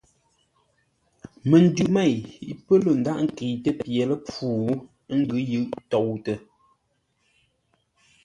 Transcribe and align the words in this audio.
Məndʉ 1.49 1.83
mêi 1.95 2.13
pə̂ 2.65 2.75
lə̂ 2.83 2.91
ndághʼ 2.99 3.21
ńkəitə́ 3.25 3.73
pye 3.79 4.03
ləpfû, 4.09 4.47
ə́ 5.11 5.15
ngʉ́ 5.21 5.41
yʉʼ 5.51 5.67
toutə. 5.91 6.33